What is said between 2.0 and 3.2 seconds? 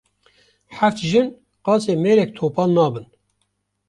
mêrek topal nabin